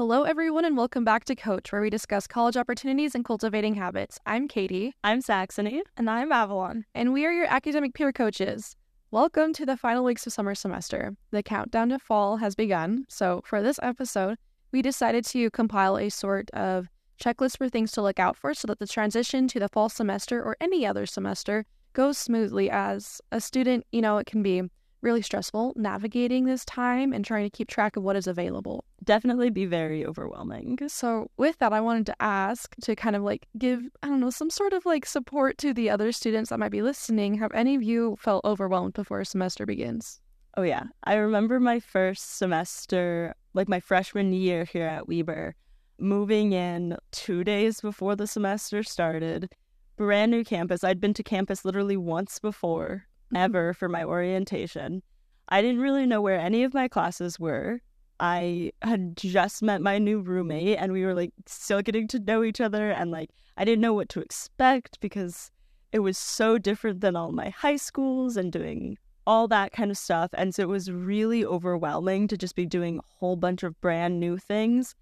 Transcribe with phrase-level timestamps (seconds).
[0.00, 4.18] Hello, everyone, and welcome back to Coach, where we discuss college opportunities and cultivating habits.
[4.24, 4.94] I'm Katie.
[5.04, 5.82] I'm Saxony.
[5.98, 6.86] And I'm Avalon.
[6.94, 8.76] And we are your academic peer coaches.
[9.10, 11.14] Welcome to the final weeks of summer semester.
[11.32, 13.04] The countdown to fall has begun.
[13.10, 14.38] So, for this episode,
[14.72, 16.88] we decided to compile a sort of
[17.22, 20.42] checklist for things to look out for so that the transition to the fall semester
[20.42, 22.70] or any other semester goes smoothly.
[22.70, 24.62] As a student, you know, it can be
[25.02, 28.84] really stressful navigating this time and trying to keep track of what is available.
[29.02, 30.78] Definitely be very overwhelming.
[30.88, 34.30] So, with that, I wanted to ask to kind of like give, I don't know,
[34.30, 37.34] some sort of like support to the other students that might be listening.
[37.34, 40.20] Have any of you felt overwhelmed before a semester begins?
[40.56, 40.84] Oh, yeah.
[41.04, 45.54] I remember my first semester, like my freshman year here at Weber,
[45.98, 49.48] moving in two days before the semester started.
[49.96, 50.84] Brand new campus.
[50.84, 53.36] I'd been to campus literally once before mm-hmm.
[53.36, 55.02] ever for my orientation.
[55.48, 57.80] I didn't really know where any of my classes were.
[58.20, 62.44] I had just met my new roommate and we were like still getting to know
[62.44, 65.50] each other and like I didn't know what to expect because
[65.90, 69.98] it was so different than all my high schools and doing all that kind of
[69.98, 73.80] stuff and so it was really overwhelming to just be doing a whole bunch of
[73.80, 74.94] brand new things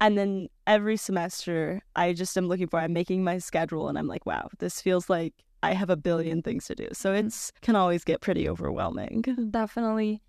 [0.00, 4.06] and then every semester I just am looking for I'm making my schedule and I'm
[4.06, 6.88] like wow this feels like I have a billion things to do.
[6.92, 9.24] So it's can always get pretty overwhelming.
[9.50, 10.22] Definitely.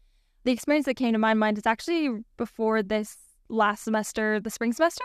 [0.48, 3.18] The experience that came to my mind is actually before this
[3.50, 5.04] last semester, the spring semester.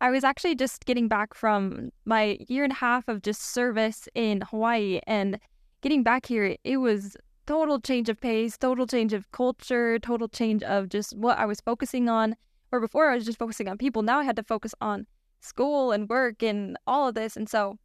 [0.00, 4.06] I was actually just getting back from my year and a half of just service
[4.14, 5.40] in Hawaii and
[5.80, 10.62] getting back here, it was total change of pace, total change of culture, total change
[10.62, 12.36] of just what I was focusing on.
[12.68, 15.08] Where before I was just focusing on people, now I had to focus on
[15.40, 17.36] school and work and all of this.
[17.36, 17.80] And so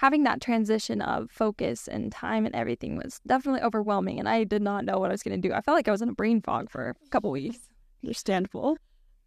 [0.00, 4.62] having that transition of focus and time and everything was definitely overwhelming and I did
[4.62, 5.52] not know what I was going to do.
[5.52, 7.58] I felt like I was in a brain fog for a couple weeks.
[8.02, 8.78] Understandable.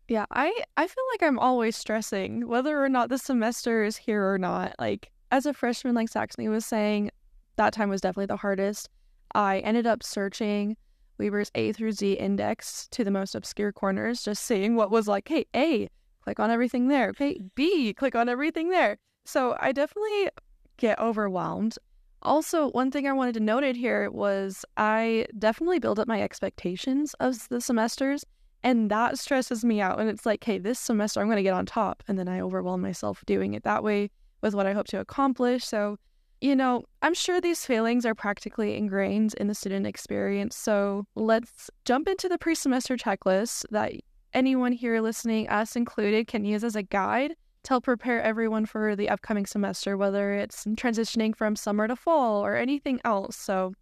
[0.08, 4.28] Yeah, I I feel like I'm always stressing whether or not the semester is here
[4.28, 4.74] or not.
[4.80, 7.12] Like as a freshman like Saxony was saying,
[7.58, 8.90] that time was definitely the hardest.
[9.36, 10.76] I ended up searching
[11.20, 15.28] Weber's A through Z index to the most obscure corners, just seeing what was like,
[15.28, 15.88] hey, A,
[16.24, 17.10] click on everything there.
[17.10, 18.98] Okay, B, click on everything there.
[19.24, 20.30] So I definitely
[20.78, 21.78] get overwhelmed.
[22.22, 27.14] Also, one thing I wanted to note here was I definitely build up my expectations
[27.16, 28.24] of the semesters,
[28.64, 30.00] and that stresses me out.
[30.00, 32.40] And it's like, hey, this semester I'm going to get on top, and then I
[32.40, 34.10] overwhelm myself doing it that way
[34.42, 35.66] with what I hope to accomplish.
[35.66, 35.98] So,
[36.40, 40.56] you know, I'm sure these feelings are practically ingrained in the student experience.
[40.56, 43.94] So let's jump into the pre semester checklist that
[44.34, 48.96] anyone here listening, us included, can use as a guide to help prepare everyone for
[48.96, 53.36] the upcoming semester, whether it's transitioning from summer to fall or anything else.
[53.36, 53.74] So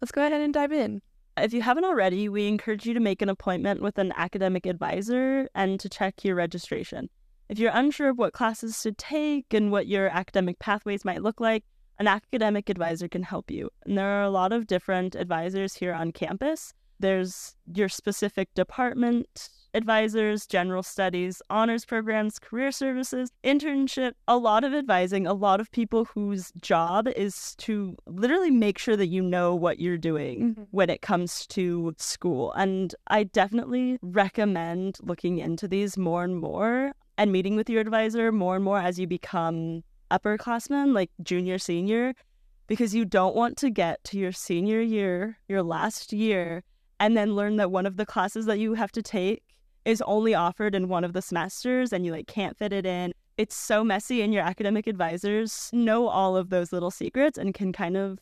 [0.00, 1.00] let's go ahead and dive in.
[1.36, 5.48] If you haven't already, we encourage you to make an appointment with an academic advisor
[5.54, 7.08] and to check your registration.
[7.48, 11.40] If you're unsure of what classes to take and what your academic pathways might look
[11.40, 11.64] like,
[11.98, 13.70] an academic advisor can help you.
[13.84, 16.72] And there are a lot of different advisors here on campus.
[17.00, 24.74] There's your specific department advisors, general studies, honors programs, career services, internship, a lot of
[24.74, 29.54] advising, a lot of people whose job is to literally make sure that you know
[29.54, 30.62] what you're doing mm-hmm.
[30.72, 32.52] when it comes to school.
[32.52, 38.32] And I definitely recommend looking into these more and more and meeting with your advisor
[38.32, 42.14] more and more as you become upperclassmen, like junior, senior,
[42.66, 46.62] because you don't want to get to your senior year, your last year,
[47.00, 49.42] and then learn that one of the classes that you have to take
[49.86, 53.12] is only offered in one of the semesters and you like can't fit it in.
[53.38, 57.72] It's so messy and your academic advisors know all of those little secrets and can
[57.72, 58.18] kind of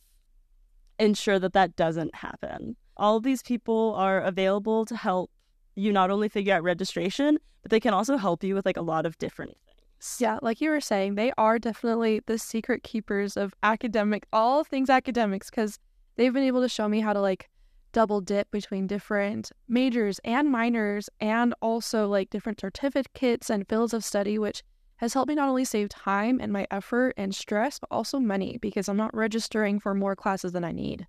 [1.00, 2.76] ensure that that doesn't happen.
[2.96, 5.30] All of these people are available to help
[5.74, 8.82] you not only figure out registration, but they can also help you with like a
[8.82, 10.16] lot of different things.
[10.20, 14.88] Yeah, like you were saying, they are definitely the secret keepers of academic, all things
[14.88, 15.80] academics, because
[16.14, 17.48] they've been able to show me how to like
[17.92, 24.04] double dip between different majors and minors and also like different certificates and fields of
[24.04, 24.62] study, which
[24.96, 28.58] has helped me not only save time and my effort and stress, but also money
[28.60, 31.06] because I'm not registering for more classes than I need.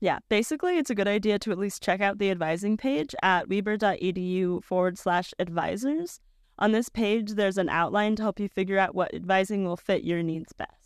[0.00, 3.48] Yeah, basically, it's a good idea to at least check out the advising page at
[3.48, 6.20] weber.edu forward slash advisors.
[6.58, 10.04] On this page, there's an outline to help you figure out what advising will fit
[10.04, 10.79] your needs best.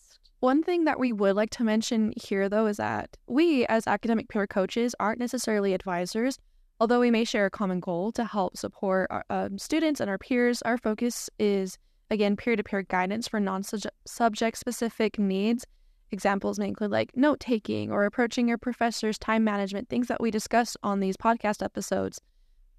[0.45, 4.29] One thing that we would like to mention here, though, is that we, as academic
[4.29, 6.39] peer coaches, aren't necessarily advisors.
[6.79, 10.19] Although we may share a common goal to help support our um, students and our
[10.19, 11.79] peers, our focus is,
[12.11, 13.63] again, peer to peer guidance for non
[14.07, 15.65] subject specific needs.
[16.11, 20.31] Examples may include like note taking or approaching your professor's time management, things that we
[20.31, 22.21] discuss on these podcast episodes.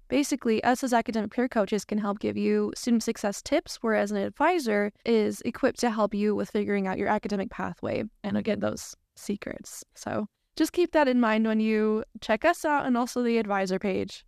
[0.08, 4.18] Basically, us as academic peer coaches can help give you student success tips, whereas an
[4.18, 8.94] advisor is equipped to help you with figuring out your academic pathway and again, those
[9.16, 9.82] secrets.
[9.94, 10.26] So
[10.56, 14.24] just keep that in mind when you check us out and also the advisor page.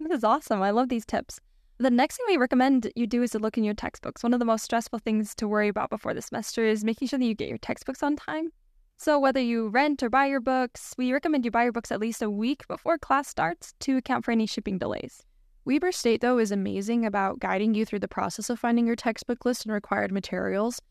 [0.00, 0.62] This is awesome.
[0.62, 1.40] I love these tips.
[1.78, 4.22] The next thing we recommend you do is to look in your textbooks.
[4.22, 7.18] One of the most stressful things to worry about before the semester is making sure
[7.18, 8.50] that you get your textbooks on time.
[9.00, 12.00] So, whether you rent or buy your books, we recommend you buy your books at
[12.00, 15.22] least a week before class starts to account for any shipping delays.
[15.64, 19.44] Weber State, though, is amazing about guiding you through the process of finding your textbook
[19.44, 20.82] list and required materials.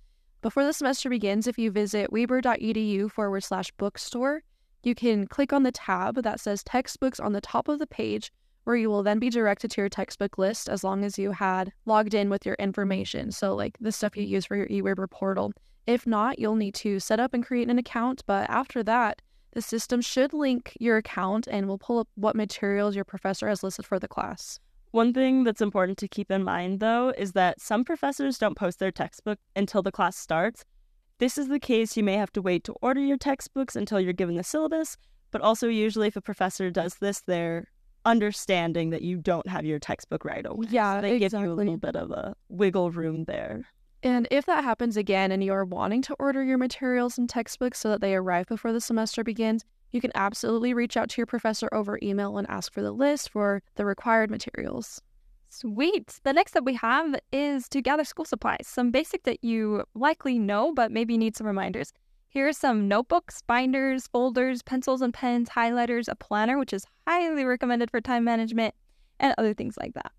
[0.41, 4.41] Before the semester begins, if you visit weber.edu forward slash bookstore,
[4.83, 8.31] you can click on the tab that says textbooks on the top of the page
[8.63, 11.73] where you will then be directed to your textbook list as long as you had
[11.85, 13.33] logged in with your information.
[13.33, 15.51] So, like the stuff you use for your eWeber portal.
[15.87, 18.21] If not, you'll need to set up and create an account.
[18.27, 19.21] But after that,
[19.53, 23.63] the system should link your account and will pull up what materials your professor has
[23.63, 24.59] listed for the class.
[24.91, 28.79] One thing that's important to keep in mind, though, is that some professors don't post
[28.79, 30.63] their textbook until the class starts.
[31.19, 34.13] This is the case, you may have to wait to order your textbooks until you're
[34.13, 34.97] given the syllabus,
[35.31, 37.67] but also usually if a professor does this, they're
[38.05, 40.67] understanding that you don't have your textbook right away.
[40.69, 41.39] Yeah, so they exactly.
[41.39, 43.65] give you a little bit of a wiggle room there.
[44.03, 47.89] And if that happens again and you're wanting to order your materials and textbooks so
[47.89, 51.69] that they arrive before the semester begins, you can absolutely reach out to your professor
[51.71, 55.01] over email and ask for the list for the required materials.
[55.49, 56.19] Sweet.
[56.23, 60.37] The next step we have is to gather school supplies, some basic that you likely
[60.37, 61.93] know, but maybe need some reminders.
[62.27, 67.45] Here are some notebooks, binders, folders, pencils and pens, highlighters, a planner, which is highly
[67.45, 68.75] recommended for time management,
[69.19, 70.11] and other things like that.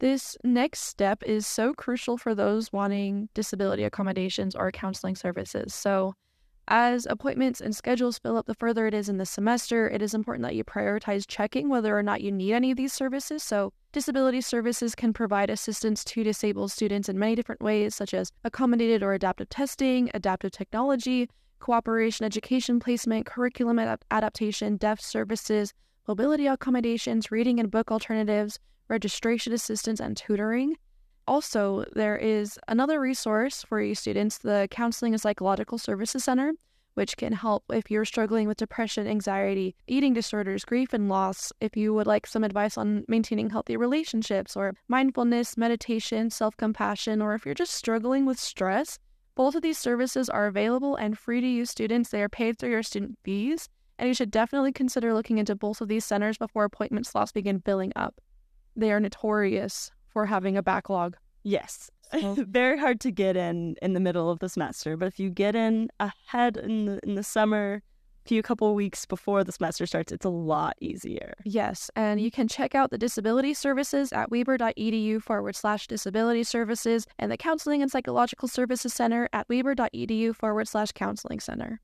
[0.00, 5.72] This next step is so crucial for those wanting disability accommodations or counseling services.
[5.72, 6.14] So,
[6.66, 10.14] as appointments and schedules fill up the further it is in the semester, it is
[10.14, 13.42] important that you prioritize checking whether or not you need any of these services.
[13.42, 18.32] So, disability services can provide assistance to disabled students in many different ways, such as
[18.44, 21.28] accommodated or adaptive testing, adaptive technology,
[21.60, 25.72] cooperation education placement, curriculum ad- adaptation, deaf services,
[26.08, 28.58] mobility accommodations, reading and book alternatives,
[28.88, 30.76] registration assistance, and tutoring.
[31.26, 36.52] Also, there is another resource for you students, the Counseling and Psychological Services Center,
[36.94, 41.52] which can help if you're struggling with depression, anxiety, eating disorders, grief, and loss.
[41.60, 47.22] If you would like some advice on maintaining healthy relationships or mindfulness, meditation, self compassion,
[47.22, 48.98] or if you're just struggling with stress,
[49.34, 52.10] both of these services are available and free to you students.
[52.10, 55.80] They are paid through your student fees, and you should definitely consider looking into both
[55.80, 58.20] of these centers before appointment slots begin filling up.
[58.76, 61.16] They are notorious for having a backlog.
[61.42, 61.90] Yes.
[62.12, 65.30] So- Very hard to get in in the middle of the semester, but if you
[65.30, 67.82] get in ahead in the in the summer,
[68.24, 71.34] a few couple weeks before the semester starts, it's a lot easier.
[71.44, 77.06] Yes, and you can check out the disability services at weber.edu forward slash disability services
[77.18, 81.80] and the Counseling and Psychological Services Center at weber.edu forward slash counseling center.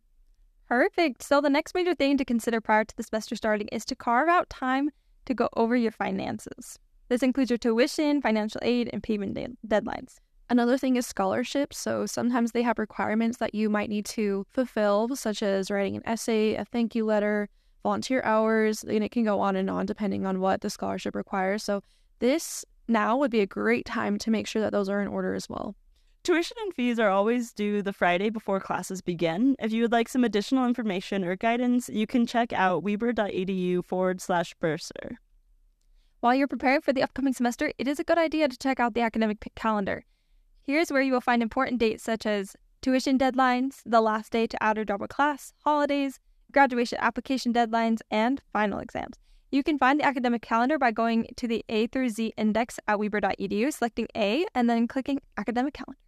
[0.68, 1.22] Perfect.
[1.22, 4.28] So, the next major thing to consider prior to the semester starting is to carve
[4.28, 4.90] out time
[5.30, 6.78] to go over your finances.
[7.08, 10.16] This includes your tuition, financial aid, and payment de- deadlines.
[10.48, 11.78] Another thing is scholarships.
[11.78, 16.02] So sometimes they have requirements that you might need to fulfill, such as writing an
[16.04, 17.48] essay, a thank you letter,
[17.84, 21.62] volunteer hours, and it can go on and on depending on what the scholarship requires.
[21.62, 21.82] So
[22.18, 25.34] this now would be a great time to make sure that those are in order
[25.34, 25.76] as well.
[26.24, 29.54] Tuition and fees are always due the Friday before classes begin.
[29.60, 34.20] If you would like some additional information or guidance, you can check out weber.edu forward
[34.20, 35.16] slash bursar.
[36.20, 38.92] While you're preparing for the upcoming semester, it is a good idea to check out
[38.92, 40.04] the academic p- calendar.
[40.62, 44.62] Here's where you will find important dates such as tuition deadlines, the last day to
[44.62, 46.20] add or drop a class, holidays,
[46.52, 49.16] graduation application deadlines, and final exams.
[49.50, 52.98] You can find the academic calendar by going to the A through Z index at
[52.98, 55.98] weber.edu, selecting A, and then clicking academic calendar.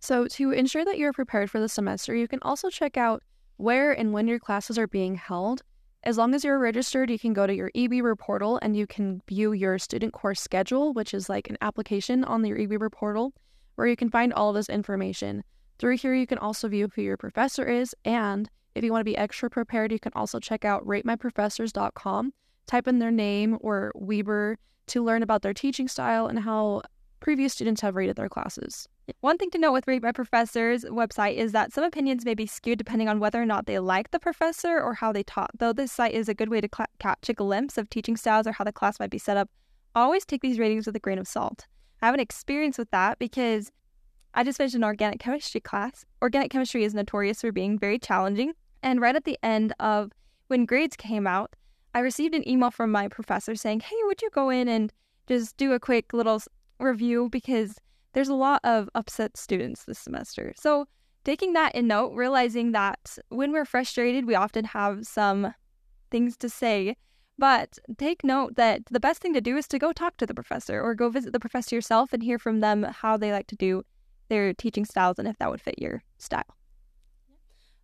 [0.00, 3.22] So, to ensure that you're prepared for the semester, you can also check out
[3.56, 5.62] where and when your classes are being held.
[6.06, 9.22] As long as you're registered, you can go to your eWeber portal and you can
[9.26, 13.34] view your student course schedule, which is like an application on your eWeber portal,
[13.74, 15.42] where you can find all of this information.
[15.80, 19.04] Through here, you can also view who your professor is, and if you want to
[19.04, 22.32] be extra prepared, you can also check out ratemyprofessors.com,
[22.68, 26.82] type in their name or Weber to learn about their teaching style and how
[27.18, 28.88] previous students have rated their classes.
[29.20, 32.78] One thing to note with My Professor's website is that some opinions may be skewed
[32.78, 35.50] depending on whether or not they like the professor or how they taught.
[35.58, 38.46] Though this site is a good way to cla catch a glimpse of teaching styles
[38.46, 39.48] or how the class might be set up,
[39.94, 41.66] always take these ratings with a grain of salt.
[42.02, 43.70] I have an experience with that because
[44.34, 46.04] I just finished an organic chemistry class.
[46.20, 50.12] Organic chemistry is notorious for being very challenging, and right at the end of
[50.48, 51.54] when grades came out,
[51.94, 54.92] I received an email from my professor saying, "Hey, would you go in and
[55.26, 56.42] just do a quick little
[56.78, 57.76] review because
[58.16, 60.54] there's a lot of upset students this semester.
[60.56, 60.86] So,
[61.22, 65.52] taking that in note, realizing that when we're frustrated, we often have some
[66.10, 66.96] things to say.
[67.38, 70.32] But take note that the best thing to do is to go talk to the
[70.32, 73.56] professor or go visit the professor yourself and hear from them how they like to
[73.56, 73.82] do
[74.30, 76.56] their teaching styles and if that would fit your style.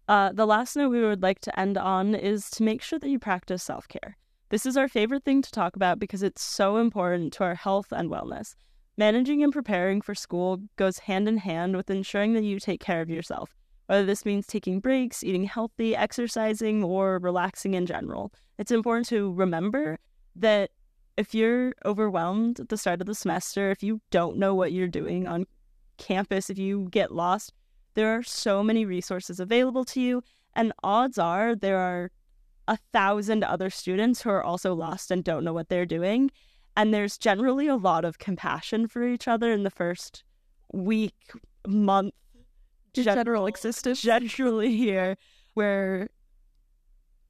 [0.08, 3.10] Uh, the last note we would like to end on is to make sure that
[3.10, 4.16] you practice self care.
[4.48, 7.92] This is our favorite thing to talk about because it's so important to our health
[7.92, 8.54] and wellness.
[8.98, 13.00] Managing and preparing for school goes hand in hand with ensuring that you take care
[13.00, 13.56] of yourself,
[13.86, 18.32] whether this means taking breaks, eating healthy, exercising, or relaxing in general.
[18.58, 19.98] It's important to remember
[20.36, 20.70] that
[21.16, 24.88] if you're overwhelmed at the start of the semester, if you don't know what you're
[24.88, 25.46] doing on
[25.96, 27.52] campus, if you get lost,
[27.94, 30.22] there are so many resources available to you,
[30.54, 32.10] and odds are there are
[32.68, 36.30] a thousand other students who are also lost and don't know what they're doing.
[36.76, 40.24] And there's generally a lot of compassion for each other in the first
[40.72, 41.14] week,
[41.66, 42.14] month,
[42.94, 44.00] general existence.
[44.00, 45.16] Generally here,
[45.54, 46.08] where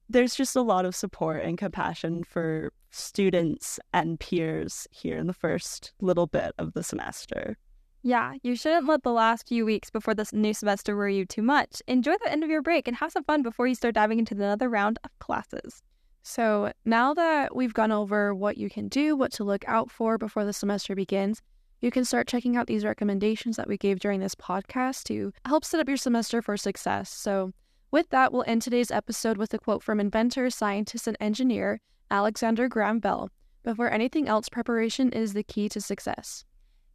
[0.09, 5.33] there's just a lot of support and compassion for students and peers here in the
[5.33, 7.57] first little bit of the semester.
[8.05, 11.43] Yeah, you shouldn't let the last few weeks before this new semester worry you too
[11.43, 11.81] much.
[11.87, 14.35] Enjoy the end of your break and have some fun before you start diving into
[14.35, 15.83] another round of classes.
[16.23, 20.19] So, now that we've gone over what you can do, what to look out for
[20.19, 21.43] before the semester begins,
[21.81, 25.65] you can start checking out these recommendations that we gave during this podcast to help
[25.65, 27.11] set up your semester for success.
[27.11, 27.53] So,
[27.91, 32.69] with that, we'll end today's episode with a quote from inventor, scientist, and engineer Alexander
[32.69, 33.31] Graham Bell
[33.65, 36.45] Before anything else, preparation is the key to success.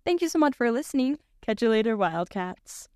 [0.05, 1.17] Thank you so much for listening.
[1.41, 2.85] Catch you later, Wildcats.